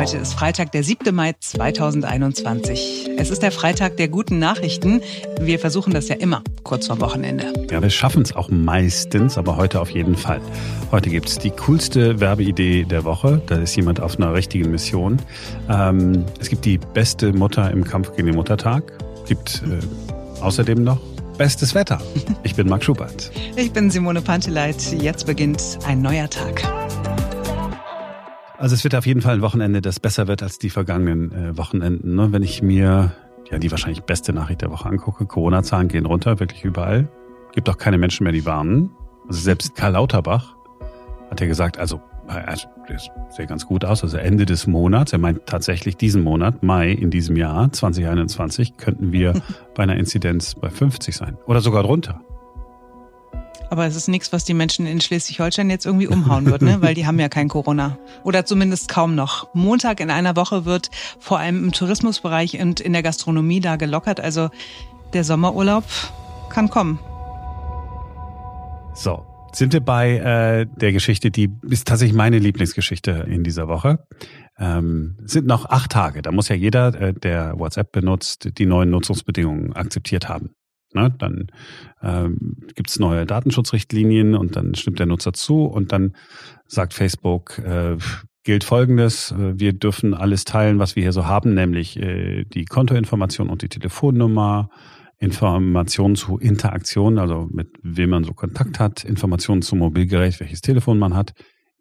Heute 0.00 0.16
ist 0.16 0.32
Freitag, 0.32 0.72
der 0.72 0.82
7. 0.82 1.14
Mai 1.14 1.34
2021. 1.38 3.10
Es 3.18 3.28
ist 3.28 3.42
der 3.42 3.52
Freitag 3.52 3.98
der 3.98 4.08
guten 4.08 4.38
Nachrichten. 4.38 5.02
Wir 5.38 5.58
versuchen 5.58 5.92
das 5.92 6.08
ja 6.08 6.14
immer 6.14 6.42
kurz 6.62 6.86
vor 6.86 7.02
Wochenende. 7.02 7.52
Ja, 7.70 7.82
wir 7.82 7.90
schaffen 7.90 8.22
es 8.22 8.34
auch 8.34 8.48
meistens, 8.48 9.36
aber 9.36 9.58
heute 9.58 9.78
auf 9.78 9.90
jeden 9.90 10.16
Fall. 10.16 10.40
Heute 10.90 11.10
gibt 11.10 11.28
es 11.28 11.38
die 11.38 11.50
coolste 11.50 12.18
Werbeidee 12.18 12.84
der 12.84 13.04
Woche. 13.04 13.42
Da 13.46 13.56
ist 13.56 13.76
jemand 13.76 14.00
auf 14.00 14.16
einer 14.16 14.32
richtigen 14.32 14.70
Mission. 14.70 15.20
Ähm, 15.68 16.24
es 16.40 16.48
gibt 16.48 16.64
die 16.64 16.78
beste 16.78 17.34
Mutter 17.34 17.70
im 17.70 17.84
Kampf 17.84 18.16
gegen 18.16 18.28
den 18.28 18.36
Muttertag. 18.36 18.94
Es 19.24 19.28
gibt 19.28 19.62
äh, 19.66 20.42
außerdem 20.42 20.82
noch 20.82 21.02
bestes 21.36 21.74
Wetter. 21.74 22.00
Ich 22.42 22.54
bin 22.54 22.70
Marc 22.70 22.84
Schubert. 22.84 23.30
Ich 23.54 23.70
bin 23.70 23.90
Simone 23.90 24.22
Panteleit. 24.22 24.80
Jetzt 24.92 25.26
beginnt 25.26 25.78
ein 25.84 26.00
neuer 26.00 26.30
Tag. 26.30 26.62
Also 28.60 28.74
es 28.74 28.84
wird 28.84 28.94
auf 28.94 29.06
jeden 29.06 29.22
Fall 29.22 29.36
ein 29.36 29.40
Wochenende, 29.40 29.80
das 29.80 30.00
besser 30.00 30.28
wird 30.28 30.42
als 30.42 30.58
die 30.58 30.68
vergangenen 30.68 31.32
äh, 31.32 31.56
Wochenenden. 31.56 32.14
Ne? 32.14 32.30
Wenn 32.30 32.42
ich 32.42 32.60
mir 32.60 33.10
ja 33.50 33.58
die 33.58 33.70
wahrscheinlich 33.70 34.02
beste 34.02 34.34
Nachricht 34.34 34.60
der 34.60 34.70
Woche 34.70 34.86
angucke, 34.86 35.24
Corona-Zahlen 35.24 35.88
gehen 35.88 36.04
runter, 36.04 36.40
wirklich 36.40 36.62
überall. 36.62 37.08
Gibt 37.52 37.70
auch 37.70 37.78
keine 37.78 37.96
Menschen 37.96 38.24
mehr, 38.24 38.34
die 38.34 38.44
warnen. 38.44 38.90
Also 39.26 39.40
selbst 39.40 39.74
Karl 39.76 39.92
Lauterbach 39.92 40.56
hat 41.30 41.40
ja 41.40 41.46
gesagt, 41.46 41.78
also 41.78 42.02
das 42.86 43.08
sieht 43.30 43.48
ganz 43.48 43.64
gut 43.64 43.82
aus. 43.86 44.02
Also 44.02 44.18
Ende 44.18 44.44
des 44.44 44.66
Monats, 44.66 45.14
er 45.14 45.20
meint 45.20 45.46
tatsächlich 45.46 45.96
diesen 45.96 46.22
Monat, 46.22 46.62
Mai 46.62 46.92
in 46.92 47.10
diesem 47.10 47.36
Jahr 47.36 47.72
2021, 47.72 48.76
könnten 48.76 49.10
wir 49.10 49.40
bei 49.74 49.84
einer 49.84 49.96
Inzidenz 49.96 50.54
bei 50.54 50.68
50 50.68 51.16
sein 51.16 51.38
oder 51.46 51.62
sogar 51.62 51.82
drunter. 51.82 52.20
Aber 53.68 53.86
es 53.86 53.94
ist 53.94 54.08
nichts, 54.08 54.32
was 54.32 54.44
die 54.44 54.54
Menschen 54.54 54.86
in 54.86 55.00
Schleswig-Holstein 55.00 55.70
jetzt 55.70 55.86
irgendwie 55.86 56.08
umhauen 56.08 56.46
wird, 56.46 56.62
ne? 56.62 56.80
weil 56.80 56.94
die 56.94 57.06
haben 57.06 57.20
ja 57.20 57.28
kein 57.28 57.48
Corona. 57.48 57.98
Oder 58.24 58.44
zumindest 58.44 58.88
kaum 58.88 59.14
noch. 59.14 59.54
Montag 59.54 60.00
in 60.00 60.10
einer 60.10 60.34
Woche 60.36 60.64
wird 60.64 60.90
vor 61.18 61.38
allem 61.38 61.64
im 61.64 61.72
Tourismusbereich 61.72 62.60
und 62.60 62.80
in 62.80 62.92
der 62.92 63.02
Gastronomie 63.02 63.60
da 63.60 63.76
gelockert. 63.76 64.20
Also 64.20 64.50
der 65.12 65.24
Sommerurlaub 65.24 65.84
kann 66.48 66.68
kommen. 66.68 66.98
So, 68.94 69.24
sind 69.52 69.72
wir 69.72 69.80
bei 69.80 70.16
äh, 70.16 70.66
der 70.66 70.92
Geschichte, 70.92 71.30
die 71.30 71.50
ist 71.68 71.86
tatsächlich 71.86 72.16
meine 72.16 72.38
Lieblingsgeschichte 72.38 73.26
in 73.28 73.44
dieser 73.44 73.68
Woche. 73.68 74.04
Ähm, 74.58 75.16
sind 75.24 75.46
noch 75.46 75.64
acht 75.64 75.90
Tage. 75.92 76.22
Da 76.22 76.32
muss 76.32 76.48
ja 76.48 76.56
jeder, 76.56 76.94
äh, 77.00 77.14
der 77.14 77.58
WhatsApp 77.58 77.92
benutzt, 77.92 78.58
die 78.58 78.66
neuen 78.66 78.90
Nutzungsbedingungen 78.90 79.72
akzeptiert 79.72 80.28
haben. 80.28 80.50
Ne? 80.92 81.14
Dann 81.18 81.48
ähm, 82.02 82.56
gibt 82.74 82.90
es 82.90 82.98
neue 82.98 83.26
Datenschutzrichtlinien 83.26 84.34
und 84.34 84.56
dann 84.56 84.74
stimmt 84.74 84.98
der 84.98 85.06
Nutzer 85.06 85.32
zu 85.32 85.64
und 85.64 85.92
dann 85.92 86.16
sagt 86.66 86.94
Facebook, 86.94 87.58
äh, 87.58 87.96
gilt 88.42 88.64
Folgendes, 88.64 89.32
äh, 89.32 89.58
wir 89.58 89.72
dürfen 89.72 90.14
alles 90.14 90.44
teilen, 90.44 90.78
was 90.78 90.96
wir 90.96 91.02
hier 91.02 91.12
so 91.12 91.26
haben, 91.26 91.54
nämlich 91.54 91.98
äh, 91.98 92.44
die 92.44 92.64
Kontoinformation 92.64 93.48
und 93.48 93.62
die 93.62 93.68
Telefonnummer, 93.68 94.70
Informationen 95.18 96.16
zu 96.16 96.38
Interaktionen, 96.38 97.18
also 97.18 97.46
mit 97.52 97.68
wem 97.82 98.10
man 98.10 98.24
so 98.24 98.32
Kontakt 98.32 98.80
hat, 98.80 99.04
Informationen 99.04 99.60
zum 99.60 99.78
Mobilgerät, 99.80 100.40
welches 100.40 100.62
Telefon 100.62 100.98
man 100.98 101.14
hat, 101.14 101.34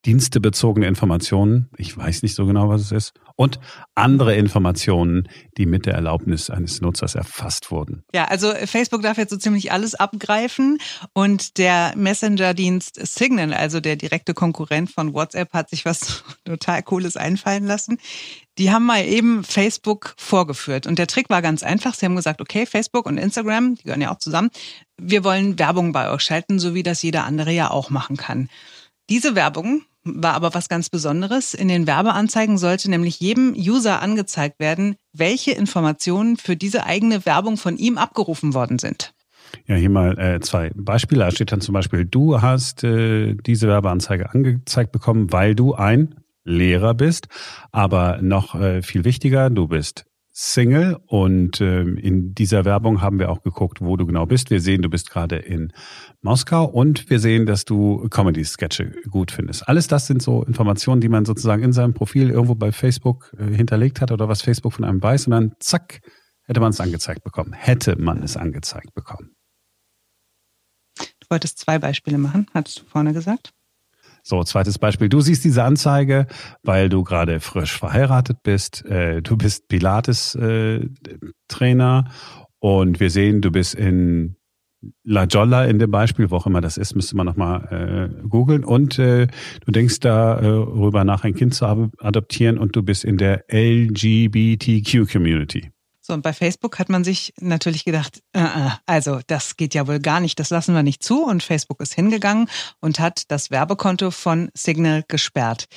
dienstebezogene 0.05 0.87
Informationen, 0.87 1.69
ich 1.77 1.95
weiß 1.97 2.21
nicht 2.21 2.35
so 2.35 2.45
genau, 2.45 2.67
was 2.67 2.81
es 2.81 2.91
ist, 2.91 3.13
und 3.39 3.57
andere 3.95 4.35
Informationen, 4.35 5.29
die 5.57 5.65
mit 5.65 5.85
der 5.85 5.93
Erlaubnis 5.93 6.49
eines 6.49 6.81
Nutzers 6.81 7.15
erfasst 7.15 7.71
wurden. 7.71 8.03
Ja, 8.13 8.25
also 8.25 8.51
Facebook 8.65 9.01
darf 9.01 9.17
jetzt 9.17 9.29
so 9.29 9.37
ziemlich 9.37 9.71
alles 9.71 9.95
abgreifen 9.95 10.77
und 11.13 11.57
der 11.57 11.93
Messenger-Dienst 11.95 12.99
Signal, 13.07 13.53
also 13.53 13.79
der 13.79 13.95
direkte 13.95 14.33
Konkurrent 14.33 14.91
von 14.91 15.13
WhatsApp, 15.13 15.53
hat 15.53 15.69
sich 15.69 15.85
was 15.85 16.25
total 16.43 16.83
Cooles 16.83 17.15
einfallen 17.15 17.65
lassen. 17.65 17.97
Die 18.57 18.71
haben 18.71 18.85
mal 18.85 19.05
eben 19.05 19.45
Facebook 19.45 20.15
vorgeführt 20.17 20.85
und 20.85 20.99
der 20.99 21.07
Trick 21.07 21.29
war 21.29 21.41
ganz 21.41 21.63
einfach. 21.63 21.93
Sie 21.93 22.05
haben 22.05 22.17
gesagt, 22.17 22.41
okay, 22.41 22.65
Facebook 22.65 23.05
und 23.05 23.17
Instagram, 23.17 23.75
die 23.75 23.83
gehören 23.83 24.01
ja 24.01 24.11
auch 24.11 24.19
zusammen, 24.19 24.49
wir 24.97 25.23
wollen 25.23 25.57
Werbung 25.57 25.93
bei 25.93 26.11
euch 26.11 26.23
schalten, 26.23 26.59
so 26.59 26.73
wie 26.73 26.83
das 26.83 27.01
jeder 27.03 27.23
andere 27.23 27.53
ja 27.53 27.71
auch 27.71 27.89
machen 27.89 28.17
kann. 28.17 28.49
Diese 29.09 29.33
Werbung 29.33 29.83
war 30.03 30.33
aber 30.33 30.53
was 30.53 30.69
ganz 30.69 30.89
Besonderes. 30.89 31.53
In 31.53 31.67
den 31.67 31.87
Werbeanzeigen 31.87 32.57
sollte 32.57 32.89
nämlich 32.89 33.19
jedem 33.19 33.53
User 33.53 34.01
angezeigt 34.01 34.59
werden, 34.59 34.95
welche 35.13 35.51
Informationen 35.51 36.37
für 36.37 36.55
diese 36.55 36.85
eigene 36.85 37.25
Werbung 37.25 37.57
von 37.57 37.77
ihm 37.77 37.97
abgerufen 37.97 38.53
worden 38.53 38.79
sind. 38.79 39.13
Ja, 39.65 39.75
hier 39.75 39.89
mal 39.89 40.17
äh, 40.19 40.39
zwei 40.41 40.71
Beispiele. 40.75 41.25
Da 41.25 41.31
steht 41.31 41.51
dann 41.51 41.61
zum 41.61 41.73
Beispiel, 41.73 42.05
du 42.05 42.41
hast 42.41 42.83
äh, 42.83 43.35
diese 43.35 43.67
Werbeanzeige 43.67 44.31
angezeigt 44.31 44.91
bekommen, 44.91 45.31
weil 45.31 45.55
du 45.55 45.73
ein 45.73 46.15
Lehrer 46.43 46.93
bist. 46.93 47.27
Aber 47.71 48.19
noch 48.21 48.55
äh, 48.55 48.81
viel 48.81 49.05
wichtiger, 49.05 49.49
du 49.49 49.67
bist 49.67 50.05
Single 50.41 50.97
und 51.05 51.59
ähm, 51.59 51.97
in 51.97 52.33
dieser 52.33 52.63
Werbung 52.63 53.01
haben 53.01 53.19
wir 53.19 53.29
auch 53.29 53.43
geguckt, 53.43 53.81
wo 53.81 53.97
du 53.97 54.05
genau 54.05 54.25
bist. 54.25 54.49
Wir 54.49 54.61
sehen, 54.61 54.81
du 54.81 54.89
bist 54.89 55.09
gerade 55.09 55.35
in 55.35 55.73
Moskau 56.21 56.63
und 56.63 57.09
wir 57.09 57.19
sehen, 57.19 57.45
dass 57.45 57.65
du 57.65 58.07
Comedy-Sketche 58.07 58.93
gut 59.09 59.31
findest. 59.31 59.67
Alles 59.67 59.89
das 59.89 60.07
sind 60.07 60.21
so 60.21 60.43
Informationen, 60.43 61.01
die 61.01 61.09
man 61.09 61.25
sozusagen 61.25 61.61
in 61.61 61.73
seinem 61.73 61.93
Profil 61.93 62.29
irgendwo 62.29 62.55
bei 62.55 62.71
Facebook 62.71 63.35
äh, 63.37 63.53
hinterlegt 63.53 63.99
hat 63.99 64.13
oder 64.13 64.29
was 64.29 64.41
Facebook 64.41 64.71
von 64.71 64.85
einem 64.85 65.03
weiß 65.03 65.27
und 65.27 65.31
dann 65.31 65.55
zack, 65.59 65.99
hätte 66.43 66.61
man 66.61 66.69
es 66.69 66.79
angezeigt 66.79 67.21
bekommen. 67.25 67.51
Hätte 67.51 67.97
man 67.99 68.23
es 68.23 68.37
angezeigt 68.37 68.93
bekommen. 68.93 69.35
Du 70.97 71.27
wolltest 71.29 71.59
zwei 71.59 71.79
Beispiele 71.79 72.17
machen, 72.17 72.47
hattest 72.53 72.79
du 72.79 72.85
vorne 72.85 73.11
gesagt? 73.11 73.51
So, 74.29 74.43
zweites 74.43 74.77
Beispiel. 74.77 75.09
Du 75.09 75.21
siehst 75.21 75.43
diese 75.43 75.63
Anzeige, 75.63 76.27
weil 76.61 76.87
du 76.87 77.03
gerade 77.03 77.39
frisch 77.39 77.79
verheiratet 77.79 78.43
bist. 78.43 78.85
Äh, 78.85 79.23
du 79.23 79.37
bist 79.37 79.67
Pilates-Trainer 79.69 82.05
äh, 82.05 82.09
und 82.59 82.99
wir 82.99 83.09
sehen, 83.09 83.41
du 83.41 83.49
bist 83.49 83.73
in 83.73 84.35
La 85.03 85.23
Jolla 85.23 85.65
in 85.65 85.79
dem 85.79 85.89
Beispiel, 85.89 86.29
wo 86.29 86.35
auch 86.35 86.45
immer 86.45 86.61
das 86.61 86.77
ist, 86.77 86.93
müsste 86.93 87.17
man 87.17 87.25
nochmal 87.25 87.65
äh, 87.71 88.09
googeln. 88.27 88.63
Und 88.63 88.99
äh, 88.99 89.25
du 89.65 89.71
denkst 89.71 90.01
darüber 90.01 91.01
äh, 91.01 91.05
nach, 91.05 91.23
ein 91.23 91.33
Kind 91.33 91.55
zu 91.55 91.65
adoptieren 91.65 92.59
und 92.59 92.75
du 92.75 92.83
bist 92.83 93.03
in 93.03 93.17
der 93.17 93.45
LGBTQ-Community. 93.51 95.71
So, 96.09 96.15
und 96.15 96.23
bei 96.23 96.33
Facebook 96.33 96.79
hat 96.79 96.89
man 96.89 97.03
sich 97.03 97.35
natürlich 97.39 97.85
gedacht, 97.85 98.23
äh, 98.33 98.39
äh, 98.41 98.69
also 98.87 99.19
das 99.27 99.57
geht 99.57 99.75
ja 99.75 99.87
wohl 99.87 99.99
gar 99.99 100.19
nicht, 100.19 100.39
das 100.39 100.49
lassen 100.49 100.73
wir 100.73 100.81
nicht 100.81 101.03
zu. 101.03 101.23
Und 101.23 101.43
Facebook 101.43 101.79
ist 101.81 101.93
hingegangen 101.93 102.49
und 102.79 102.99
hat 102.99 103.29
das 103.29 103.51
Werbekonto 103.51 104.09
von 104.09 104.49
Signal 104.55 105.03
gesperrt. 105.07 105.67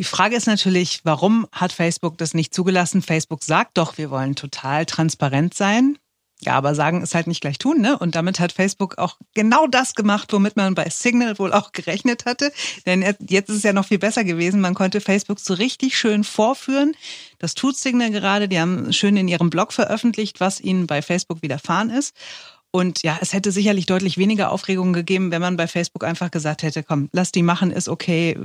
Die 0.00 0.04
Frage 0.04 0.34
ist 0.34 0.48
natürlich, 0.48 1.02
warum 1.04 1.46
hat 1.52 1.72
Facebook 1.72 2.18
das 2.18 2.34
nicht 2.34 2.52
zugelassen? 2.52 3.02
Facebook 3.02 3.44
sagt 3.44 3.78
doch, 3.78 3.98
wir 3.98 4.10
wollen 4.10 4.34
total 4.34 4.84
transparent 4.84 5.54
sein. 5.54 5.96
Ja, 6.40 6.54
aber 6.54 6.76
sagen 6.76 7.02
ist 7.02 7.16
halt 7.16 7.26
nicht 7.26 7.40
gleich 7.40 7.58
tun, 7.58 7.80
ne? 7.80 7.98
Und 7.98 8.14
damit 8.14 8.38
hat 8.38 8.52
Facebook 8.52 8.96
auch 8.98 9.16
genau 9.34 9.66
das 9.66 9.96
gemacht, 9.96 10.32
womit 10.32 10.56
man 10.56 10.74
bei 10.76 10.88
Signal 10.88 11.36
wohl 11.38 11.52
auch 11.52 11.72
gerechnet 11.72 12.26
hatte. 12.26 12.52
Denn 12.86 13.02
jetzt 13.28 13.48
ist 13.48 13.56
es 13.56 13.62
ja 13.64 13.72
noch 13.72 13.86
viel 13.86 13.98
besser 13.98 14.22
gewesen. 14.22 14.60
Man 14.60 14.74
konnte 14.74 15.00
Facebook 15.00 15.40
so 15.40 15.54
richtig 15.54 15.98
schön 15.98 16.22
vorführen. 16.22 16.94
Das 17.40 17.54
tut 17.54 17.76
Signal 17.76 18.12
gerade. 18.12 18.48
Die 18.48 18.60
haben 18.60 18.92
schön 18.92 19.16
in 19.16 19.26
ihrem 19.26 19.50
Blog 19.50 19.72
veröffentlicht, 19.72 20.38
was 20.38 20.60
ihnen 20.60 20.86
bei 20.86 21.02
Facebook 21.02 21.42
widerfahren 21.42 21.90
ist. 21.90 22.14
Und 22.70 23.02
ja, 23.02 23.18
es 23.20 23.32
hätte 23.32 23.50
sicherlich 23.50 23.86
deutlich 23.86 24.16
weniger 24.16 24.52
Aufregung 24.52 24.92
gegeben, 24.92 25.32
wenn 25.32 25.42
man 25.42 25.56
bei 25.56 25.66
Facebook 25.66 26.04
einfach 26.04 26.30
gesagt 26.30 26.62
hätte, 26.62 26.84
komm, 26.84 27.08
lass 27.12 27.32
die 27.32 27.42
machen, 27.42 27.72
ist 27.72 27.88
okay. 27.88 28.38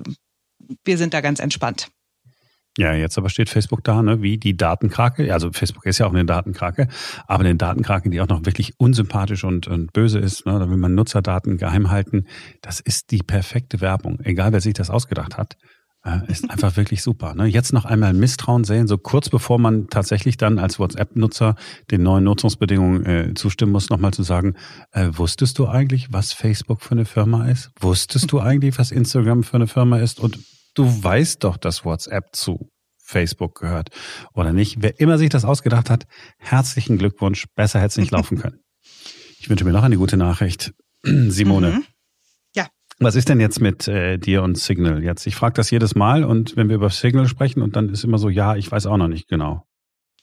Wir 0.84 0.98
sind 0.98 1.14
da 1.14 1.22
ganz 1.22 1.40
entspannt. 1.40 1.90
Ja, 2.78 2.94
jetzt 2.94 3.18
aber 3.18 3.30
steht 3.30 3.50
Facebook 3.50 3.84
da, 3.84 4.02
ne, 4.02 4.22
wie 4.22 4.38
die 4.38 4.58
Datenkrake. 4.58 5.32
Also 5.32 5.52
Facebook 5.52 5.86
ist 5.86 6.00
ja 6.00 6.08
auch 6.08 6.14
eine 6.14 6.26
Datenkrake, 6.26 6.88
aber 7.28 7.44
eine 7.44 7.56
Datenkrake, 7.56 8.10
die 8.10 8.20
auch 8.20 8.28
noch 8.28 8.46
wirklich 8.46 8.80
unsympathisch 8.80 9.44
und, 9.44 9.68
und 9.68 9.94
böse 9.94 10.20
ist. 10.20 10.46
Ne, 10.46 10.58
da 10.58 10.70
will 10.70 10.78
man 10.78 10.96
Nutzerdaten 10.96 11.58
geheim 11.58 11.92
halten. 11.92 12.26
Das 12.62 12.80
ist 12.80 13.12
die 13.12 13.20
perfekte 13.20 13.80
Werbung. 13.80 14.20
Egal, 14.24 14.54
wer 14.54 14.62
sich 14.62 14.74
das 14.74 14.90
ausgedacht 14.90 15.38
hat, 15.38 15.56
äh, 16.04 16.20
ist 16.28 16.50
einfach 16.50 16.76
wirklich 16.78 17.04
super. 17.04 17.36
Ne? 17.36 17.46
Jetzt 17.46 17.74
noch 17.74 17.86
einmal 17.86 18.14
Misstrauen 18.14 18.64
sehen, 18.64 18.88
so 18.88 18.98
kurz 18.98 19.30
bevor 19.30 19.60
man 19.60 19.88
tatsächlich 19.88 20.38
dann 20.38 20.58
als 20.58 20.80
WhatsApp-Nutzer 20.80 21.56
den 21.92 22.02
neuen 22.02 22.24
Nutzungsbedingungen 22.24 23.06
äh, 23.06 23.34
zustimmen 23.36 23.72
muss, 23.72 23.92
nochmal 23.92 24.14
zu 24.14 24.24
sagen, 24.24 24.56
äh, 24.92 25.10
wusstest 25.12 25.60
du 25.60 25.68
eigentlich, 25.68 26.12
was 26.12 26.34
Facebook 26.34 26.82
für 26.82 26.92
eine 26.92 27.06
Firma 27.06 27.48
ist? 27.48 27.72
Wusstest 27.80 28.32
du 28.32 28.40
eigentlich, 28.40 28.80
was 28.80 28.92
Instagram 28.92 29.44
für 29.44 29.56
eine 29.56 29.68
Firma 29.68 30.00
ist? 30.00 30.20
Und 30.20 30.40
du 30.74 31.04
weißt 31.04 31.44
doch, 31.44 31.58
dass 31.58 31.86
WhatsApp 31.86 32.36
zu 32.36 32.70
Facebook 33.04 33.60
gehört 33.60 33.90
oder 34.34 34.54
nicht. 34.54 34.82
Wer 34.82 35.00
immer 35.00 35.18
sich 35.18 35.30
das 35.30 35.46
ausgedacht 35.46 35.90
hat, 35.90 36.06
herzlichen 36.38 36.98
Glückwunsch. 36.98 37.46
Besser 37.56 37.80
hätte 37.80 37.90
es 37.90 37.98
nicht 37.98 38.12
laufen 38.12 38.40
können. 38.40 38.60
Ich 39.40 39.50
wünsche 39.50 39.66
mir 39.66 39.74
noch 39.74 39.84
eine 39.84 39.98
gute 39.98 40.16
Nachricht. 40.16 40.74
Simone. 41.04 41.72
Mhm. 41.72 41.84
Ja. 42.56 42.68
Was 43.00 43.16
ist 43.16 43.28
denn 43.28 43.42
jetzt 43.42 43.60
mit 43.60 43.90
äh, 43.90 44.18
dir 44.18 44.42
und 44.42 44.58
Signal 44.58 45.04
jetzt? 45.04 45.28
Ich 45.28 45.36
frage 45.36 45.56
das 45.56 45.70
jedes 45.70 45.96
Mal 45.96 46.24
und 46.24 46.56
wenn 46.56 46.70
wir 46.70 46.78
über 46.78 46.90
Signal 46.90 47.28
sprechen 47.28 47.62
und 47.62 47.76
dann 47.76 47.90
ist 47.90 48.06
immer 48.06 48.20
so, 48.20 48.30
ja, 48.30 48.56
ich 48.56 48.72
weiß 48.72 48.86
auch 48.86 48.96
noch 48.96 49.10
nicht 49.10 49.28
genau. 49.28 49.66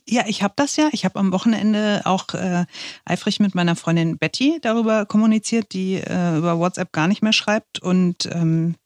Ja, 0.09 0.25
ich 0.27 0.43
habe 0.43 0.55
das 0.57 0.77
ja. 0.77 0.89
Ich 0.93 1.05
habe 1.05 1.19
am 1.19 1.33
Wochenende 1.33 2.01
auch 2.05 2.33
äh, 2.33 2.65
eifrig 3.05 3.41
mit 3.41 3.55
meiner 3.55 3.77
Freundin 3.77 4.17
Betty 4.17 4.59
darüber 4.63 5.05
kommuniziert, 5.05 5.75
die 5.75 5.97
äh, 5.97 6.39
über 6.39 6.59
WhatsApp 6.59 6.93
gar 6.93 7.07
nicht 7.07 7.23
mehr 7.23 7.35
schreibt 7.35 7.79
und 7.81 8.27
ähm, 8.33 8.77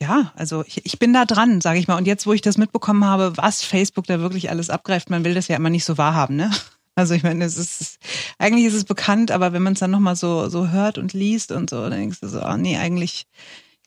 ja, 0.00 0.32
also 0.36 0.64
ich, 0.66 0.84
ich 0.84 0.98
bin 0.98 1.12
da 1.12 1.24
dran, 1.24 1.60
sage 1.60 1.78
ich 1.78 1.88
mal. 1.88 1.96
Und 1.96 2.06
jetzt, 2.06 2.26
wo 2.26 2.32
ich 2.32 2.40
das 2.40 2.56
mitbekommen 2.56 3.04
habe, 3.04 3.36
was 3.36 3.62
Facebook 3.62 4.06
da 4.06 4.20
wirklich 4.20 4.50
alles 4.50 4.70
abgreift, 4.70 5.10
man 5.10 5.24
will 5.24 5.34
das 5.34 5.48
ja 5.48 5.56
immer 5.56 5.70
nicht 5.70 5.84
so 5.84 5.98
wahrhaben, 5.98 6.36
ne? 6.36 6.50
Also 6.94 7.14
ich 7.14 7.22
meine, 7.22 7.44
es 7.44 7.56
ist 7.56 8.00
eigentlich 8.40 8.64
ist 8.64 8.74
es 8.74 8.82
bekannt, 8.82 9.30
aber 9.30 9.52
wenn 9.52 9.62
man 9.62 9.74
es 9.74 9.78
dann 9.78 9.92
nochmal 9.92 10.16
so 10.16 10.48
so 10.48 10.70
hört 10.70 10.98
und 10.98 11.12
liest 11.12 11.52
und 11.52 11.70
so, 11.70 11.80
dann 11.82 11.92
denkst 11.92 12.18
du 12.20 12.26
so, 12.26 12.42
oh 12.42 12.56
nee, 12.56 12.76
eigentlich 12.76 13.28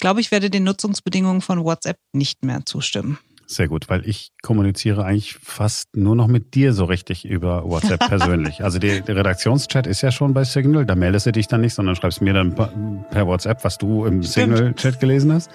glaube 0.01 0.19
ich, 0.19 0.31
werde 0.31 0.49
den 0.49 0.65
Nutzungsbedingungen 0.65 1.41
von 1.41 1.63
WhatsApp 1.63 1.97
nicht 2.11 2.43
mehr 2.43 2.65
zustimmen. 2.65 3.17
Sehr 3.51 3.67
gut, 3.67 3.89
weil 3.89 4.07
ich 4.07 4.31
kommuniziere 4.41 5.03
eigentlich 5.03 5.33
fast 5.43 5.93
nur 5.93 6.15
noch 6.15 6.27
mit 6.27 6.55
dir 6.55 6.71
so 6.71 6.85
richtig 6.85 7.25
über 7.25 7.65
WhatsApp 7.65 7.99
persönlich. 8.07 8.63
also 8.63 8.79
der, 8.79 9.01
der 9.01 9.17
Redaktionschat 9.17 9.87
ist 9.87 10.01
ja 10.01 10.09
schon 10.09 10.33
bei 10.33 10.45
Signal, 10.45 10.85
da 10.85 10.95
meldest 10.95 11.25
du 11.25 11.33
dich 11.33 11.49
dann 11.49 11.59
nicht, 11.59 11.73
sondern 11.73 11.97
schreibst 11.97 12.21
mir 12.21 12.33
dann 12.33 12.55
per 12.55 13.27
WhatsApp, 13.27 13.65
was 13.65 13.77
du 13.77 14.05
im 14.05 14.23
Signal-Chat 14.23 15.01
gelesen 15.01 15.33
hast. 15.33 15.51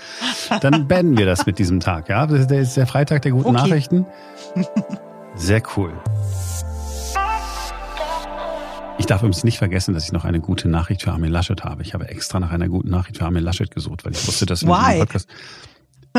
Dann 0.60 0.86
beenden 0.88 1.16
wir 1.16 1.24
das 1.24 1.46
mit 1.46 1.58
diesem 1.58 1.80
Tag. 1.80 2.10
Ja, 2.10 2.26
das 2.26 2.50
ist 2.50 2.76
der 2.76 2.86
Freitag 2.86 3.22
der 3.22 3.32
guten 3.32 3.48
okay. 3.48 3.56
Nachrichten. 3.56 4.04
Sehr 5.34 5.62
cool. 5.78 5.94
Ich 8.98 9.06
darf 9.06 9.22
übrigens 9.22 9.42
nicht 9.42 9.56
vergessen, 9.56 9.94
dass 9.94 10.04
ich 10.04 10.12
noch 10.12 10.26
eine 10.26 10.40
gute 10.40 10.68
Nachricht 10.68 11.00
für 11.00 11.12
Armin 11.12 11.30
Laschet 11.30 11.64
habe. 11.64 11.80
Ich 11.80 11.94
habe 11.94 12.08
extra 12.10 12.40
nach 12.40 12.50
einer 12.50 12.68
guten 12.68 12.90
Nachricht 12.90 13.16
für 13.16 13.24
Armin 13.24 13.42
Laschet 13.42 13.70
gesucht, 13.70 14.04
weil 14.04 14.12
ich 14.12 14.26
wusste, 14.28 14.44
dass 14.44 14.66
wir 14.66 14.74
Why? 14.74 14.98
Podcast 14.98 15.30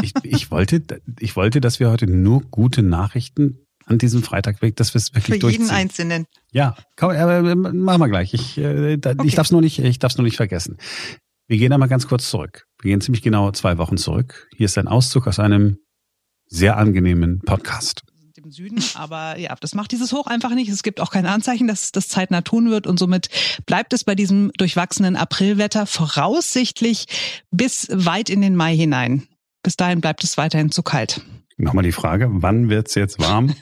ich, 0.01 0.13
ich, 0.23 0.51
wollte, 0.51 0.81
ich 1.19 1.35
wollte, 1.35 1.61
dass 1.61 1.79
wir 1.79 1.89
heute 1.89 2.07
nur 2.07 2.41
gute 2.41 2.83
Nachrichten 2.83 3.59
an 3.85 3.97
diesem 3.97 4.21
Freitag 4.21 4.61
weg, 4.61 4.75
dass 4.75 4.93
wir 4.93 4.99
es 4.99 5.13
wirklich 5.13 5.41
Für 5.41 5.49
jeden 5.49 5.69
Einzelnen. 5.69 6.25
Ja, 6.51 6.75
komm, 6.97 7.11
äh, 7.11 7.55
machen 7.55 8.01
wir 8.01 8.09
gleich. 8.09 8.33
Ich, 8.33 8.57
äh, 8.57 8.97
da, 8.97 9.11
okay. 9.11 9.27
ich 9.27 9.35
darf 9.35 9.47
es 9.47 9.51
nur 9.51 9.61
nicht, 9.61 9.79
ich 9.79 9.99
darf 9.99 10.11
es 10.11 10.17
nur 10.17 10.25
nicht 10.25 10.37
vergessen. 10.37 10.77
Wir 11.47 11.57
gehen 11.57 11.71
einmal 11.71 11.87
ganz 11.89 12.07
kurz 12.07 12.29
zurück. 12.29 12.67
Wir 12.81 12.91
gehen 12.91 13.01
ziemlich 13.01 13.21
genau 13.21 13.51
zwei 13.51 13.77
Wochen 13.77 13.97
zurück. 13.97 14.49
Hier 14.55 14.65
ist 14.65 14.77
ein 14.77 14.89
Auszug 14.89 15.27
aus 15.27 15.39
einem 15.39 15.77
sehr 16.47 16.77
angenehmen 16.77 17.39
Podcast 17.39 18.03
im 18.47 18.51
Süden. 18.51 18.83
Aber 18.95 19.37
ja, 19.37 19.55
das 19.59 19.75
macht 19.75 19.91
dieses 19.91 20.13
Hoch 20.13 20.27
einfach 20.27 20.51
nicht. 20.51 20.69
Es 20.69 20.83
gibt 20.83 20.99
auch 20.99 21.11
kein 21.11 21.25
Anzeichen, 21.25 21.67
dass 21.67 21.83
es 21.83 21.91
das 21.91 22.07
zeitnah 22.07 22.41
tun 22.41 22.69
wird. 22.69 22.87
Und 22.87 22.97
somit 22.97 23.29
bleibt 23.65 23.93
es 23.93 24.03
bei 24.03 24.15
diesem 24.15 24.51
durchwachsenen 24.57 25.15
Aprilwetter 25.15 25.85
voraussichtlich 25.85 27.05
bis 27.51 27.87
weit 27.91 28.29
in 28.29 28.41
den 28.41 28.55
Mai 28.55 28.75
hinein. 28.75 29.27
Bis 29.67 29.75
dahin 29.75 29.99
bleibt 29.99 30.23
es 30.23 30.37
weiterhin 30.37 30.71
zu 30.71 30.81
kalt. 30.81 31.19
Nochmal 31.57 31.83
die 31.83 31.91
Frage, 31.91 32.29
wann 32.31 32.69
wird's 32.69 32.95
jetzt 32.95 33.19
warm? 33.19 33.53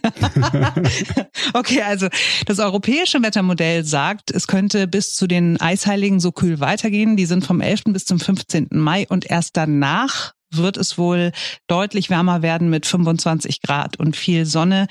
okay, 1.56 1.82
also 1.82 2.10
das 2.46 2.60
europäische 2.60 3.24
Wettermodell 3.24 3.84
sagt, 3.84 4.30
es 4.30 4.46
könnte 4.46 4.86
bis 4.86 5.16
zu 5.16 5.26
den 5.26 5.60
Eisheiligen 5.60 6.20
so 6.20 6.32
kühl 6.32 6.60
weitergehen. 6.60 7.18
Die 7.18 7.26
sind 7.26 7.44
vom 7.44 7.60
11. 7.60 7.86
bis 7.86 8.06
zum 8.06 8.20
15. 8.20 8.68
Mai 8.74 9.08
und 9.10 9.28
erst 9.28 9.58
danach 9.58 10.34
wird 10.52 10.78
es 10.78 11.00
wohl 11.00 11.32
deutlich 11.66 12.12
wärmer 12.12 12.44
werden 12.44 12.70
mit 12.70 12.86
25 12.86 13.64
Grad 13.64 13.98
und 13.98 14.16
viel 14.16 14.46
Sonne. 14.46 14.86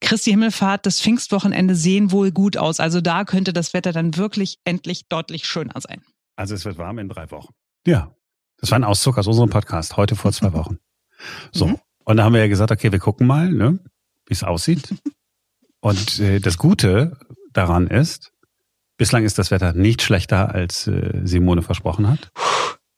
Christi 0.00 0.30
Himmelfahrt, 0.30 0.86
das 0.86 1.00
Pfingstwochenende 1.00 1.74
sehen 1.74 2.12
wohl 2.12 2.30
gut 2.30 2.56
aus. 2.56 2.78
Also 2.78 3.00
da 3.00 3.24
könnte 3.24 3.52
das 3.52 3.74
Wetter 3.74 3.90
dann 3.90 4.16
wirklich 4.16 4.58
endlich 4.62 5.08
deutlich 5.08 5.44
schöner 5.44 5.80
sein. 5.80 6.02
Also 6.36 6.54
es 6.54 6.64
wird 6.64 6.78
warm 6.78 7.00
in 7.00 7.08
drei 7.08 7.32
Wochen. 7.32 7.52
Ja, 7.84 8.14
das 8.62 8.70
war 8.70 8.78
ein 8.78 8.84
Auszug 8.84 9.18
aus 9.18 9.26
unserem 9.26 9.50
Podcast, 9.50 9.96
heute 9.96 10.14
vor 10.14 10.32
zwei 10.32 10.52
Wochen. 10.52 10.78
So. 11.50 11.66
Mhm. 11.66 11.78
Und 12.04 12.16
da 12.16 12.24
haben 12.24 12.32
wir 12.32 12.40
ja 12.40 12.48
gesagt, 12.48 12.70
okay, 12.70 12.92
wir 12.92 13.00
gucken 13.00 13.26
mal, 13.26 13.50
ne, 13.50 13.80
wie 14.26 14.32
es 14.32 14.44
aussieht. 14.44 14.94
Und 15.80 16.20
äh, 16.20 16.38
das 16.38 16.58
Gute 16.58 17.18
daran 17.52 17.88
ist, 17.88 18.32
bislang 18.96 19.24
ist 19.24 19.36
das 19.38 19.50
Wetter 19.50 19.72
nicht 19.72 20.00
schlechter, 20.00 20.54
als 20.54 20.86
äh, 20.86 21.22
Simone 21.24 21.62
versprochen 21.62 22.08
hat. 22.08 22.30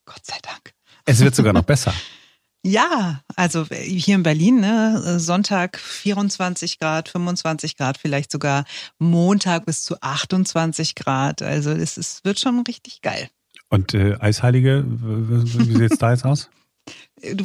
Gott 0.04 0.24
sei 0.24 0.36
Dank. 0.42 0.74
Es 1.06 1.20
wird 1.20 1.34
sogar 1.34 1.52
noch 1.52 1.64
besser. 1.64 1.92
Ja, 2.66 3.20
also 3.36 3.66
hier 3.66 4.14
in 4.14 4.22
Berlin, 4.22 4.60
ne, 4.60 5.20
Sonntag 5.20 5.78
24 5.78 6.78
Grad, 6.78 7.10
25 7.10 7.76
Grad, 7.76 7.98
vielleicht 7.98 8.32
sogar 8.32 8.64
Montag 8.98 9.66
bis 9.66 9.82
zu 9.82 10.00
28 10.00 10.94
Grad. 10.94 11.42
Also 11.42 11.72
es, 11.72 11.98
es 11.98 12.24
wird 12.24 12.40
schon 12.40 12.60
richtig 12.60 13.02
geil. 13.02 13.28
Und 13.70 13.94
äh, 13.94 14.16
Eisheilige, 14.20 14.84
wie 14.86 15.76
sieht's 15.76 15.98
da 15.98 16.12
jetzt 16.12 16.24
aus? 16.24 16.50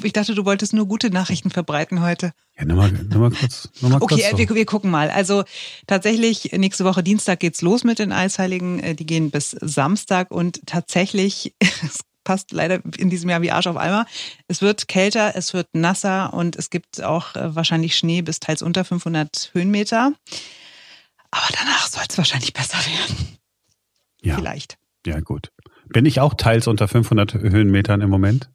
Ich 0.04 0.12
dachte, 0.12 0.36
du 0.36 0.44
wolltest 0.44 0.74
nur 0.74 0.88
gute 0.88 1.10
Nachrichten 1.10 1.50
verbreiten 1.50 2.02
heute. 2.02 2.34
Ja, 2.58 2.66
nur 2.66 2.76
mal, 2.76 2.92
nur 2.92 3.30
mal 3.30 3.32
kurz. 3.32 3.70
Nur 3.80 3.92
mal 3.92 4.02
okay, 4.02 4.22
kurz 4.22 4.38
wir, 4.38 4.56
wir 4.56 4.66
gucken 4.66 4.92
mal. 4.92 5.10
Also 5.10 5.46
tatsächlich, 5.88 6.52
nächste 6.52 6.84
Woche 6.84 7.04
Dienstag 7.04 7.40
geht's 7.40 7.62
los 7.62 7.86
mit 7.86 8.00
den 8.00 8.12
Eisheiligen. 8.12 8.80
Äh, 8.80 8.96
die 8.96 9.06
gehen 9.06 9.32
bis 9.32 9.52
Samstag 9.52 10.32
und 10.32 10.60
tatsächlich, 10.66 11.56
es 11.60 12.00
passt 12.26 12.52
leider 12.52 12.82
in 12.98 13.10
diesem 13.10 13.30
Jahr 13.30 13.42
wie 13.42 13.52
Arsch 13.52 13.68
auf 13.68 13.78
Eimer. 13.78 14.06
Es 14.48 14.62
wird 14.62 14.88
kälter, 14.88 15.36
es 15.36 15.54
wird 15.54 15.68
nasser 15.74 16.34
und 16.34 16.56
es 16.58 16.70
gibt 16.70 17.02
auch 17.02 17.36
äh, 17.36 17.56
wahrscheinlich 17.56 17.98
Schnee 17.98 18.22
bis 18.22 18.40
teils 18.40 18.62
unter 18.62 18.84
500 18.84 19.52
Höhenmeter. 19.54 20.14
Aber 21.32 21.48
danach 21.58 21.88
soll 21.88 22.04
es 22.08 22.18
wahrscheinlich 22.18 22.54
besser 22.54 22.78
werden. 22.78 23.38
Ja. 24.22 24.36
Vielleicht. 24.36 24.78
Ja, 25.06 25.20
gut. 25.22 25.52
Bin 25.90 26.06
ich 26.06 26.20
auch 26.20 26.34
teils 26.36 26.68
unter 26.68 26.88
500 26.88 27.34
Höhenmetern 27.34 28.02
im 28.02 28.10
Moment? 28.10 28.50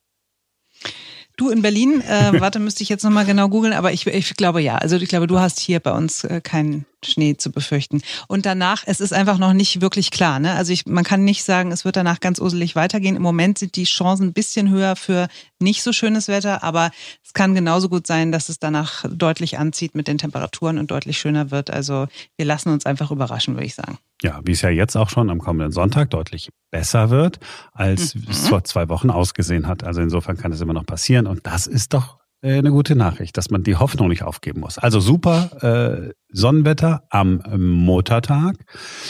Du 1.37 1.51
in 1.51 1.63
Berlin, 1.63 2.01
äh, 2.01 2.33
warte, 2.41 2.61
müsste 2.61 2.83
ich 2.83 2.89
jetzt 2.89 3.05
nochmal 3.05 3.25
genau 3.25 3.49
googeln, 3.49 3.73
aber 3.73 3.93
ich, 3.93 4.07
ich 4.07 4.35
glaube 4.37 4.61
ja. 4.61 4.77
Also 4.77 4.97
ich 4.97 5.09
glaube, 5.09 5.27
du 5.27 5.41
hast 5.41 5.59
hier 5.59 5.81
bei 5.81 5.93
uns 5.93 6.25
äh, 6.25 6.41
keinen 6.41 6.87
Schnee 7.05 7.37
zu 7.37 7.51
befürchten. 7.51 8.03
Und 8.29 8.47
danach, 8.47 8.83
es 8.87 9.01
ist 9.01 9.13
einfach 9.13 9.39
noch 9.39 9.53
nicht 9.53 9.81
wirklich 9.81 10.11
klar. 10.11 10.41
Ne? 10.41 10.53
Also 10.55 10.73
ich, 10.73 10.87
man 10.87 11.05
kann 11.05 11.25
nicht 11.25 11.45
sagen, 11.45 11.73
es 11.73 11.85
wird 11.85 11.97
danach 11.97 12.21
ganz 12.21 12.41
uselig 12.41 12.77
weitergehen. 12.77 13.17
Im 13.17 13.23
Moment 13.23 13.59
sind 13.59 13.77
die 13.77 13.85
Chancen 13.85 14.29
ein 14.29 14.33
bisschen 14.33 14.71
höher 14.71 14.97
für 14.97 15.29
nicht 15.61 15.83
so 15.83 15.93
schönes 15.93 16.29
Wetter, 16.29 16.63
aber 16.63 16.91
es 17.25 17.33
kann 17.33 17.55
genauso 17.55 17.89
gut 17.89 18.07
sein, 18.07 18.33
dass 18.33 18.49
es 18.49 18.59
danach 18.59 19.05
deutlich 19.09 19.59
anzieht 19.59 19.95
mit 19.95 20.09
den 20.09 20.19
Temperaturen 20.19 20.79
und 20.79 20.91
deutlich 20.91 21.19
schöner 21.19 21.51
wird. 21.51 21.71
Also 21.71 22.07
wir 22.37 22.47
lassen 22.47 22.71
uns 22.71 22.87
einfach 22.87 23.11
überraschen, 23.11 23.55
würde 23.55 23.67
ich 23.67 23.75
sagen. 23.75 23.99
Ja, 24.23 24.41
wie 24.45 24.53
es 24.53 24.63
ja 24.63 24.71
jetzt 24.71 24.97
auch 24.97 25.11
schon 25.11 25.31
am 25.31 25.39
kommenden 25.39 25.73
Sonntag 25.73 26.11
deutlich 26.11 26.51
besser 26.71 27.11
wird, 27.11 27.41
als 27.73 28.15
mhm. 28.15 28.25
es 28.31 28.49
vor 28.49 28.65
zwei 28.65 28.89
Wochen 28.89 29.11
ausgesehen 29.11 29.67
hat. 29.67 29.85
Also 29.85 30.01
insofern 30.01 30.37
kann 30.37 30.53
es 30.53 30.61
immer 30.61 30.73
noch 30.73 30.87
passieren. 30.87 31.27
Und 31.27 31.47
das 31.47 31.67
ist 31.67 31.93
doch 31.93 32.24
eine 32.53 32.71
gute 32.71 32.95
Nachricht, 32.97 33.37
dass 33.37 33.51
man 33.51 33.63
die 33.63 33.77
Hoffnung 33.77 34.09
nicht 34.09 34.23
aufgeben 34.23 34.61
muss. 34.61 34.79
Also 34.79 35.01
super 35.01 36.09
äh, 36.09 36.13
Sonnenwetter 36.29 37.05
am 37.11 37.43
Muttertag. 37.57 38.57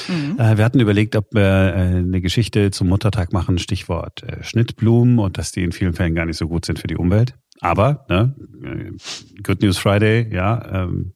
Mhm. 0.08 0.38
Äh, 0.38 0.56
wir 0.56 0.64
hatten 0.64 0.80
überlegt, 0.80 1.16
ob 1.16 1.34
wir 1.34 1.42
äh, 1.42 1.78
eine 1.98 2.20
Geschichte 2.20 2.70
zum 2.70 2.88
Muttertag 2.88 3.32
machen, 3.32 3.58
Stichwort 3.58 4.22
äh, 4.22 4.42
Schnittblumen 4.42 5.18
und 5.18 5.38
dass 5.38 5.52
die 5.52 5.64
in 5.64 5.72
vielen 5.72 5.94
Fällen 5.94 6.14
gar 6.14 6.26
nicht 6.26 6.36
so 6.36 6.48
gut 6.48 6.64
sind 6.64 6.78
für 6.78 6.86
die 6.86 6.96
Umwelt. 6.96 7.34
Aber, 7.60 8.06
ne, 8.08 8.34
äh, 8.62 9.42
Good 9.42 9.62
News 9.62 9.78
Friday, 9.78 10.32
ja, 10.32 10.84
ähm, 10.84 11.14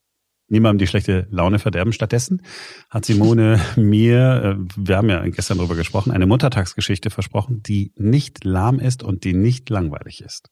niemandem 0.49 0.79
die 0.79 0.87
schlechte 0.87 1.27
Laune 1.29 1.59
verderben. 1.59 1.93
Stattdessen 1.93 2.41
hat 2.89 3.05
Simone 3.05 3.59
mir, 3.75 4.57
äh, 4.57 4.75
wir 4.75 4.97
haben 4.97 5.09
ja 5.09 5.25
gestern 5.27 5.57
darüber 5.57 5.75
gesprochen, 5.75 6.11
eine 6.11 6.25
Muttertagsgeschichte 6.25 7.09
versprochen, 7.09 7.61
die 7.63 7.93
nicht 7.95 8.43
lahm 8.43 8.79
ist 8.79 9.03
und 9.03 9.23
die 9.23 9.33
nicht 9.33 9.69
langweilig 9.69 10.21
ist. 10.21 10.49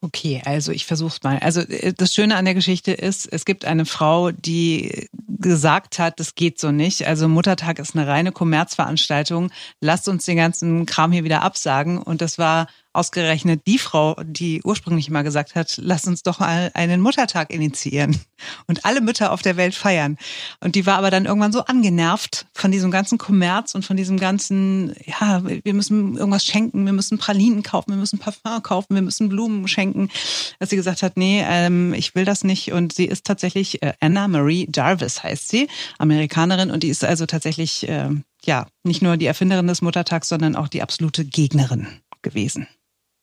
Okay, 0.00 0.40
also 0.44 0.70
ich 0.70 0.86
versuch's 0.86 1.22
mal. 1.24 1.38
Also 1.40 1.60
äh, 1.60 1.92
das 1.92 2.14
Schöne 2.14 2.36
an 2.36 2.44
der 2.44 2.54
Geschichte 2.54 2.92
ist, 2.92 3.26
es 3.32 3.44
gibt 3.44 3.64
eine 3.64 3.84
Frau, 3.84 4.30
die 4.30 5.08
gesagt 5.26 5.98
hat, 5.98 6.20
das 6.20 6.36
geht 6.36 6.60
so 6.60 6.70
nicht. 6.70 7.06
Also 7.06 7.28
Muttertag 7.28 7.80
ist 7.80 7.96
eine 7.96 8.06
reine 8.06 8.30
Kommerzveranstaltung. 8.30 9.50
Lasst 9.80 10.08
uns 10.08 10.24
den 10.24 10.36
ganzen 10.36 10.86
Kram 10.86 11.10
hier 11.10 11.24
wieder 11.24 11.42
absagen. 11.42 11.98
Und 11.98 12.20
das 12.20 12.38
war 12.38 12.68
ausgerechnet 12.92 13.62
die 13.66 13.78
Frau, 13.78 14.16
die 14.24 14.60
ursprünglich 14.64 15.10
mal 15.10 15.22
gesagt 15.22 15.54
hat, 15.54 15.78
lass 15.82 16.06
uns 16.06 16.22
doch 16.22 16.40
mal 16.40 16.70
einen 16.74 17.00
Muttertag 17.00 17.52
initiieren 17.52 18.18
und 18.66 18.84
alle 18.84 19.00
Mütter 19.00 19.32
auf 19.32 19.42
der 19.42 19.56
Welt 19.56 19.74
feiern. 19.74 20.16
Und 20.60 20.74
die 20.74 20.86
war 20.86 20.98
aber 20.98 21.10
dann 21.10 21.26
irgendwann 21.26 21.52
so 21.52 21.64
angenervt 21.64 22.46
von 22.54 22.70
diesem 22.70 22.90
ganzen 22.90 23.18
Kommerz 23.18 23.74
und 23.74 23.84
von 23.84 23.96
diesem 23.96 24.18
ganzen, 24.18 24.94
ja, 25.04 25.42
wir 25.44 25.74
müssen 25.74 26.16
irgendwas 26.16 26.44
schenken, 26.44 26.84
wir 26.86 26.92
müssen 26.92 27.18
Pralinen 27.18 27.62
kaufen, 27.62 27.90
wir 27.90 27.98
müssen 27.98 28.18
Parfum 28.18 28.62
kaufen, 28.62 28.94
wir 28.94 29.02
müssen 29.02 29.28
Blumen 29.28 29.68
schenken, 29.68 30.10
dass 30.58 30.70
sie 30.70 30.76
gesagt 30.76 31.02
hat, 31.02 31.16
nee, 31.16 31.44
ähm, 31.46 31.94
ich 31.94 32.14
will 32.14 32.24
das 32.24 32.42
nicht. 32.42 32.72
Und 32.72 32.92
sie 32.94 33.06
ist 33.06 33.24
tatsächlich, 33.24 33.82
äh, 33.82 33.92
Anna 34.00 34.28
Marie 34.28 34.68
Jarvis 34.74 35.22
heißt 35.22 35.48
sie, 35.48 35.68
Amerikanerin 35.98 36.70
und 36.70 36.82
die 36.82 36.88
ist 36.88 37.04
also 37.04 37.26
tatsächlich, 37.26 37.88
äh, 37.88 38.10
ja, 38.44 38.66
nicht 38.82 39.02
nur 39.02 39.16
die 39.16 39.26
Erfinderin 39.26 39.66
des 39.66 39.82
Muttertags, 39.82 40.28
sondern 40.28 40.56
auch 40.56 40.68
die 40.68 40.82
absolute 40.82 41.24
Gegnerin 41.24 41.88
gewesen. 42.28 42.66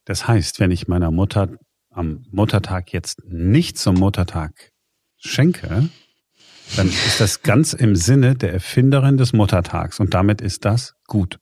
Das 0.05 0.27
heißt, 0.27 0.59
wenn 0.59 0.71
ich 0.71 0.87
meiner 0.87 1.11
Mutter 1.11 1.49
am 1.89 2.25
Muttertag 2.31 2.91
jetzt 2.91 3.23
nicht 3.25 3.77
zum 3.77 3.95
Muttertag 3.95 4.71
schenke, 5.17 5.89
dann 6.75 6.87
ist 6.87 7.21
das 7.21 7.41
ganz 7.41 7.73
im 7.73 7.95
Sinne 7.95 8.35
der 8.35 8.51
Erfinderin 8.53 9.17
des 9.17 9.33
Muttertags 9.33 9.99
und 9.99 10.13
damit 10.13 10.41
ist 10.41 10.65
das 10.65 10.95
gut. 11.07 11.39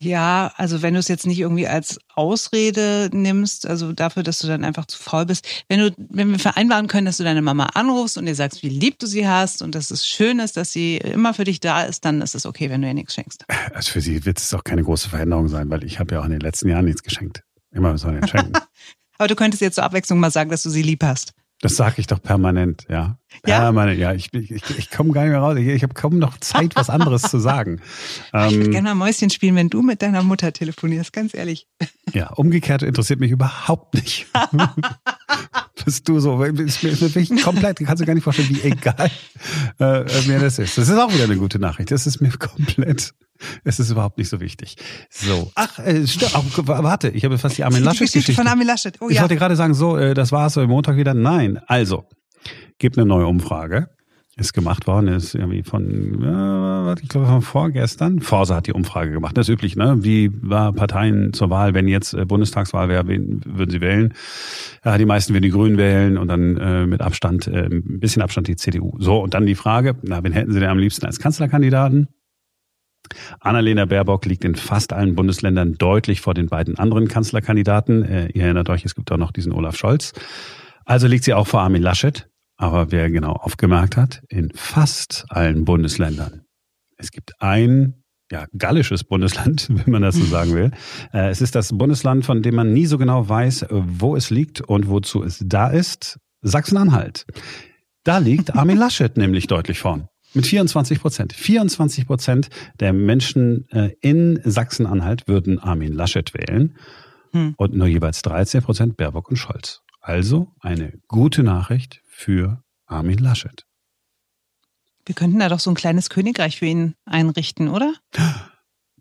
Ja, 0.00 0.52
also 0.56 0.80
wenn 0.82 0.94
du 0.94 1.00
es 1.00 1.08
jetzt 1.08 1.26
nicht 1.26 1.40
irgendwie 1.40 1.66
als 1.66 1.98
Ausrede 2.14 3.10
nimmst, 3.12 3.66
also 3.66 3.92
dafür, 3.92 4.22
dass 4.22 4.38
du 4.38 4.46
dann 4.46 4.64
einfach 4.64 4.86
zu 4.86 4.96
faul 4.96 5.26
bist, 5.26 5.46
wenn 5.68 5.80
du, 5.80 5.92
wenn 5.96 6.30
wir 6.30 6.38
vereinbaren 6.38 6.86
können, 6.86 7.06
dass 7.06 7.16
du 7.16 7.24
deine 7.24 7.42
Mama 7.42 7.66
anrufst 7.74 8.16
und 8.16 8.28
ihr 8.28 8.36
sagst, 8.36 8.62
wie 8.62 8.68
lieb 8.68 9.00
du 9.00 9.06
sie 9.06 9.26
hast 9.26 9.60
und 9.60 9.74
dass 9.74 9.90
es 9.90 10.06
schön 10.06 10.38
ist, 10.38 10.56
dass 10.56 10.72
sie 10.72 10.98
immer 10.98 11.34
für 11.34 11.42
dich 11.42 11.58
da 11.58 11.82
ist, 11.82 12.04
dann 12.04 12.22
ist 12.22 12.36
es 12.36 12.46
okay, 12.46 12.70
wenn 12.70 12.80
du 12.80 12.86
ihr 12.86 12.94
nichts 12.94 13.14
schenkst. 13.14 13.44
Also 13.74 13.90
für 13.90 14.00
sie 14.00 14.24
wird 14.24 14.38
es 14.38 14.54
auch 14.54 14.62
keine 14.62 14.84
große 14.84 15.08
Veränderung 15.08 15.48
sein, 15.48 15.68
weil 15.68 15.82
ich 15.82 15.98
habe 15.98 16.14
ja 16.14 16.20
auch 16.20 16.26
in 16.26 16.30
den 16.30 16.40
letzten 16.40 16.68
Jahren 16.68 16.84
nichts 16.84 17.02
geschenkt. 17.02 17.42
Immer 17.72 17.98
soll 17.98 18.20
ich 18.22 18.30
schenken. 18.30 18.52
Aber 19.18 19.26
du 19.26 19.34
könntest 19.34 19.60
jetzt 19.60 19.74
zur 19.74 19.84
Abwechslung 19.84 20.20
mal 20.20 20.30
sagen, 20.30 20.50
dass 20.50 20.62
du 20.62 20.70
sie 20.70 20.82
lieb 20.82 21.02
hast. 21.02 21.32
Das 21.60 21.74
sage 21.74 21.96
ich 21.98 22.06
doch 22.06 22.22
permanent, 22.22 22.86
ja. 22.88 23.18
Permanent, 23.42 23.98
ja. 23.98 24.12
Ich, 24.12 24.32
ich, 24.32 24.52
ich 24.78 24.90
komme 24.90 25.12
gar 25.12 25.22
nicht 25.22 25.32
mehr 25.32 25.40
raus. 25.40 25.56
Ich, 25.58 25.66
ich 25.66 25.82
habe 25.82 25.92
kaum 25.92 26.18
noch 26.18 26.38
Zeit, 26.38 26.76
was 26.76 26.88
anderes 26.88 27.22
zu 27.22 27.38
sagen. 27.38 27.80
Ich 28.48 28.54
würde 28.54 28.66
ähm, 28.66 28.70
gerne 28.70 28.94
mal 28.94 29.06
Mäuschen 29.06 29.30
spielen, 29.30 29.56
wenn 29.56 29.68
du 29.68 29.82
mit 29.82 30.02
deiner 30.02 30.22
Mutter 30.22 30.52
telefonierst, 30.52 31.12
ganz 31.12 31.34
ehrlich. 31.34 31.66
Ja, 32.12 32.30
umgekehrt 32.30 32.82
interessiert 32.82 33.20
mich 33.20 33.30
überhaupt 33.30 33.94
nicht. 33.94 34.26
Bist 35.84 36.08
du 36.08 36.18
so, 36.20 36.42
ist 36.42 36.82
mir, 36.82 36.90
ist 36.90 37.30
mir 37.30 37.42
komplett, 37.42 37.78
kannst 37.78 38.02
du 38.02 38.06
gar 38.06 38.14
nicht 38.14 38.24
vorstellen, 38.24 38.48
wie 38.50 38.62
egal 38.62 39.10
äh, 39.78 40.04
mir 40.26 40.38
das 40.40 40.58
ist. 40.58 40.76
Das 40.78 40.88
ist 40.88 40.98
auch 40.98 41.12
wieder 41.12 41.24
eine 41.24 41.36
gute 41.36 41.58
Nachricht. 41.58 41.90
Das 41.90 42.06
ist 42.06 42.20
mir 42.20 42.30
komplett 42.30 43.14
es 43.64 43.78
ist 43.78 43.90
überhaupt 43.90 44.18
nicht 44.18 44.28
so 44.28 44.40
wichtig. 44.40 44.76
So. 45.10 45.50
Ach, 45.54 45.78
äh, 45.78 46.06
stimmt. 46.06 46.32
Warte, 46.66 47.08
ich 47.10 47.24
habe 47.24 47.38
fast 47.38 47.58
die 47.58 47.64
Armin 47.64 47.82
Laschet 47.84 48.10
Geschichte. 48.10 48.32
von 48.32 48.46
Armin 48.46 48.66
Laschet. 48.66 48.96
Oh, 49.00 49.08
ich 49.08 49.16
ja. 49.16 49.22
wollte 49.22 49.36
gerade 49.36 49.56
sagen, 49.56 49.74
so, 49.74 49.96
äh, 49.96 50.14
das 50.14 50.32
war's, 50.32 50.54
so 50.54 50.66
Montag 50.66 50.96
wieder. 50.96 51.14
Nein. 51.14 51.60
Also, 51.66 52.04
gibt 52.78 52.98
eine 52.98 53.06
neue 53.06 53.26
Umfrage. 53.26 53.90
Ist 54.38 54.52
gemacht 54.52 54.86
worden, 54.86 55.08
ist 55.08 55.34
irgendwie 55.34 55.64
von, 55.64 56.22
äh, 56.22 57.02
ich 57.02 57.08
glaube 57.08 57.26
von 57.26 57.42
vorgestern. 57.42 58.20
Forsa 58.20 58.54
hat 58.54 58.68
die 58.68 58.72
Umfrage 58.72 59.10
gemacht. 59.10 59.36
Das 59.36 59.48
ist 59.48 59.52
üblich, 59.52 59.74
ne? 59.74 59.96
Wie 60.04 60.30
war 60.42 60.72
Parteien 60.72 61.32
zur 61.32 61.50
Wahl, 61.50 61.74
wenn 61.74 61.88
jetzt 61.88 62.14
äh, 62.14 62.24
Bundestagswahl 62.24 62.88
wäre, 62.88 63.08
wen 63.08 63.40
würden 63.44 63.70
sie 63.70 63.80
wählen? 63.80 64.14
Ja, 64.84 64.96
die 64.96 65.06
meisten 65.06 65.34
würden 65.34 65.42
die 65.42 65.50
Grünen 65.50 65.76
wählen 65.76 66.16
und 66.16 66.28
dann 66.28 66.56
äh, 66.56 66.86
mit 66.86 67.00
Abstand, 67.00 67.48
äh, 67.48 67.66
ein 67.66 67.98
bisschen 67.98 68.22
Abstand 68.22 68.46
die 68.46 68.54
CDU. 68.54 68.92
So, 69.00 69.20
und 69.20 69.34
dann 69.34 69.44
die 69.44 69.56
Frage, 69.56 69.96
na, 70.02 70.22
wen 70.22 70.32
hätten 70.32 70.52
sie 70.52 70.60
denn 70.60 70.68
am 70.68 70.78
liebsten 70.78 71.04
als 71.04 71.18
Kanzlerkandidaten? 71.18 72.06
Annalena 73.40 73.86
Baerbock 73.86 74.24
liegt 74.24 74.44
in 74.44 74.54
fast 74.54 74.92
allen 74.92 75.16
Bundesländern 75.16 75.74
deutlich 75.74 76.20
vor 76.20 76.34
den 76.34 76.46
beiden 76.46 76.78
anderen 76.78 77.08
Kanzlerkandidaten. 77.08 78.04
Äh, 78.04 78.26
ihr 78.28 78.44
erinnert 78.44 78.68
euch, 78.68 78.84
es 78.84 78.94
gibt 78.94 79.10
auch 79.10 79.16
noch 79.16 79.32
diesen 79.32 79.52
Olaf 79.52 79.76
Scholz. 79.76 80.12
Also 80.84 81.08
liegt 81.08 81.24
sie 81.24 81.34
auch 81.34 81.48
vor 81.48 81.60
Armin 81.60 81.82
Laschet. 81.82 82.28
Aber 82.58 82.90
wer 82.90 83.08
genau 83.08 83.32
aufgemerkt 83.32 83.96
hat, 83.96 84.20
in 84.28 84.50
fast 84.54 85.24
allen 85.28 85.64
Bundesländern. 85.64 86.42
Es 86.96 87.12
gibt 87.12 87.40
ein 87.40 88.02
ja, 88.30 88.46
gallisches 88.56 89.04
Bundesland, 89.04 89.68
wenn 89.70 89.90
man 89.90 90.02
das 90.02 90.16
so 90.16 90.24
sagen 90.24 90.54
will. 90.54 90.72
Äh, 91.14 91.30
es 91.30 91.40
ist 91.40 91.54
das 91.54 91.70
Bundesland, 91.76 92.26
von 92.26 92.42
dem 92.42 92.56
man 92.56 92.72
nie 92.72 92.86
so 92.86 92.98
genau 92.98 93.28
weiß, 93.28 93.66
wo 93.70 94.16
es 94.16 94.30
liegt 94.30 94.60
und 94.60 94.88
wozu 94.88 95.22
es 95.22 95.42
da 95.46 95.68
ist. 95.68 96.18
Sachsen-Anhalt. 96.42 97.26
Da 98.04 98.18
liegt 98.18 98.54
Armin 98.54 98.76
Laschet 98.76 99.16
nämlich 99.16 99.46
deutlich 99.46 99.78
vorn. 99.78 100.08
Mit 100.34 100.46
24 100.46 101.00
Prozent. 101.00 101.32
24 101.32 102.06
Prozent 102.06 102.48
der 102.80 102.92
Menschen 102.92 103.66
äh, 103.70 103.92
in 104.00 104.40
Sachsen-Anhalt 104.44 105.26
würden 105.26 105.58
Armin 105.58 105.92
Laschet 105.92 106.34
wählen 106.34 106.76
hm. 107.30 107.54
und 107.56 107.74
nur 107.74 107.86
jeweils 107.86 108.20
13 108.22 108.62
Prozent 108.62 108.96
Baerbock 108.96 109.30
und 109.30 109.36
Scholz. 109.36 109.80
Also 110.00 110.54
eine 110.60 110.92
gute 111.06 111.42
Nachricht 111.42 112.02
für 112.18 112.64
Armin 112.86 113.18
Laschet. 113.18 113.64
Wir 115.06 115.14
könnten 115.14 115.38
da 115.38 115.48
doch 115.48 115.60
so 115.60 115.70
ein 115.70 115.76
kleines 115.76 116.10
Königreich 116.10 116.58
für 116.58 116.66
ihn 116.66 116.94
einrichten, 117.06 117.68
oder? 117.68 117.94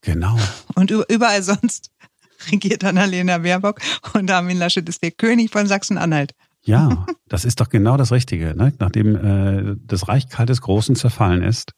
Genau. 0.02 0.38
Und 0.76 0.92
überall 0.92 1.42
sonst 1.42 1.90
regiert 2.52 2.84
Annalena 2.84 3.40
Baerbock 3.40 3.82
und 4.14 4.30
Armin 4.30 4.60
Laschet 4.60 4.88
ist 4.88 5.02
der 5.02 5.12
König 5.12 5.52
von 5.52 5.66
Sachsen-Anhalt. 5.66 6.34
Ja, 6.62 7.08
das 7.28 7.44
ist 7.44 7.60
doch 7.60 7.70
genau 7.70 7.98
das 7.98 8.12
Richtige. 8.12 8.56
Ne? 8.56 8.72
Nachdem 8.78 9.16
äh, 9.16 9.76
das 9.84 10.08
Reich 10.08 10.30
Karl 10.30 10.46
des 10.46 10.62
Großen 10.62 10.96
zerfallen 10.96 11.42
ist, 11.42 11.74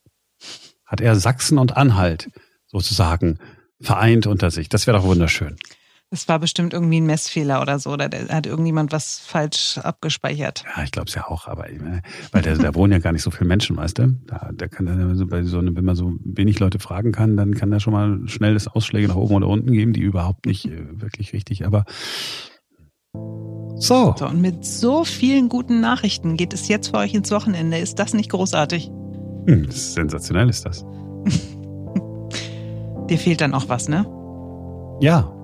hat 0.86 1.00
er 1.00 1.16
Sachsen 1.16 1.58
und 1.58 1.78
Anhalt 1.78 2.30
sozusagen 2.68 3.40
vereint 3.80 4.28
unter 4.28 4.52
sich. 4.52 4.68
Das 4.68 4.88
wäre 4.88 4.98
doch 4.98 5.06
wunderschön. 5.06 5.56
Das 6.12 6.28
war 6.28 6.40
bestimmt 6.40 6.74
irgendwie 6.74 7.00
ein 7.00 7.06
Messfehler 7.06 7.62
oder 7.62 7.78
so, 7.78 7.92
oder 7.92 8.10
hat 8.30 8.48
irgendjemand 8.48 8.92
was 8.92 9.20
falsch 9.20 9.78
abgespeichert. 9.78 10.64
Ja, 10.76 10.84
ich 10.84 10.92
glaube 10.92 11.08
es 11.08 11.14
ja 11.14 11.28
auch, 11.28 11.48
aber 11.48 11.68
weil 12.32 12.42
da, 12.42 12.56
da 12.56 12.74
wohnen 12.74 12.94
ja 12.94 12.98
gar 12.98 13.12
nicht 13.12 13.22
so 13.22 13.30
viele 13.30 13.48
Menschen, 13.48 13.78
weißt 13.78 14.00
du? 14.00 14.18
Da, 14.26 14.50
da 14.52 14.68
kann 14.68 14.88
dann 14.88 15.28
bei 15.30 15.44
so 15.44 15.62
wenn 15.62 15.86
man 15.86 15.96
so 15.96 16.14
wenig 16.24 16.60
Leute 16.60 16.80
fragen 16.80 17.12
kann, 17.12 17.38
dann 17.38 17.54
kann 17.54 17.70
da 17.70 17.80
schon 17.80 17.94
mal 17.94 18.22
schnell 18.26 18.56
das 18.56 18.68
Ausschläge 18.68 19.08
nach 19.08 19.18
oben 19.18 19.36
oder 19.36 19.48
unten 19.48 19.72
geben, 19.72 19.94
die 19.94 20.02
überhaupt 20.02 20.48
nicht 20.48 20.66
äh, 20.66 21.00
wirklich 21.00 21.32
richtig, 21.34 21.68
aber 21.68 21.86
so. 23.76 24.16
so. 24.18 24.26
Und 24.26 24.42
mit 24.42 24.66
so 24.66 25.04
vielen 25.04 25.48
guten 25.48 25.80
Nachrichten 25.80 26.38
geht 26.38 26.54
es 26.54 26.68
jetzt 26.68 26.88
für 26.88 26.98
euch 26.98 27.14
ins 27.14 27.30
Wochenende. 27.32 27.78
Ist 27.78 28.00
das 28.00 28.16
nicht 28.16 28.32
großartig? 28.32 28.90
Hm, 29.46 29.70
sensationell 29.70 30.50
ist 30.50 30.66
das. 30.66 30.84
Dir 33.10 33.18
fehlt 33.20 33.42
dann 33.42 33.54
auch 33.54 33.70
was, 33.70 33.88
ne? 33.88 34.06
Ja. 35.02 35.39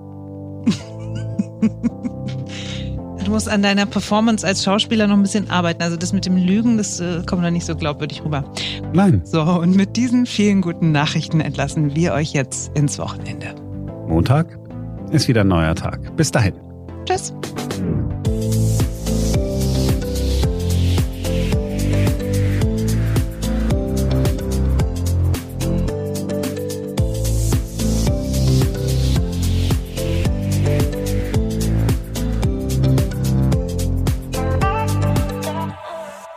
du 3.24 3.30
musst 3.30 3.48
an 3.48 3.62
deiner 3.62 3.86
Performance 3.86 4.46
als 4.46 4.64
Schauspieler 4.64 5.06
noch 5.06 5.16
ein 5.16 5.22
bisschen 5.22 5.50
arbeiten. 5.50 5.82
Also 5.82 5.96
das 5.96 6.12
mit 6.12 6.26
dem 6.26 6.36
Lügen, 6.36 6.76
das 6.76 7.00
äh, 7.00 7.22
kommt 7.26 7.44
da 7.44 7.50
nicht 7.50 7.66
so 7.66 7.76
glaubwürdig 7.76 8.24
rüber. 8.24 8.44
Nein. 8.92 9.22
So, 9.24 9.42
und 9.42 9.76
mit 9.76 9.96
diesen 9.96 10.26
vielen 10.26 10.60
guten 10.60 10.92
Nachrichten 10.92 11.40
entlassen 11.40 11.94
wir 11.94 12.12
euch 12.12 12.32
jetzt 12.32 12.76
ins 12.76 12.98
Wochenende. 12.98 13.54
Montag 14.06 14.58
ist 15.10 15.28
wieder 15.28 15.42
ein 15.42 15.48
neuer 15.48 15.74
Tag. 15.74 16.16
Bis 16.16 16.30
dahin. 16.30 16.54
Tschüss. 17.04 17.32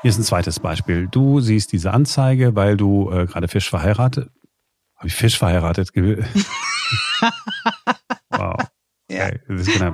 Hier 0.01 0.09
ist 0.09 0.17
ein 0.17 0.23
zweites 0.23 0.59
Beispiel. 0.61 1.07
Du 1.07 1.41
siehst 1.41 1.73
diese 1.73 1.91
Anzeige, 1.91 2.55
weil 2.55 2.77
du 2.77 3.11
äh, 3.11 3.25
gerade 3.25 3.49
Fisch 3.49 3.69
verheiratet. 3.69 4.29
Habe 4.95 5.07
ich 5.07 5.15
Fisch 5.15 5.37
verheiratet? 5.37 5.91
wow. 8.29 8.55
Ja. 9.11 9.25
Okay. 9.25 9.41
Das 9.47 9.61
ist 9.61 9.73
genau. 9.73 9.93